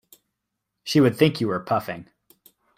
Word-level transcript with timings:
She 0.83 0.99
would 0.99 1.15
think 1.15 1.39
you 1.39 1.47
were 1.47 1.59
puffing. 1.59 2.09